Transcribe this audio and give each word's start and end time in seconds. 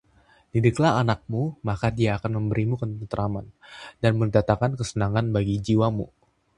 Didiklah 0.53 0.91
anakmu, 1.05 1.43
maka 1.67 1.87
dia 1.97 2.11
akan 2.17 2.31
memberimu 2.37 2.73
ketenteraman, 2.81 3.45
dan 4.01 4.11
mendatangkan 4.19 4.71
kesenangan 4.79 5.25
bagi 5.35 5.55
jiwamu. 5.67 6.07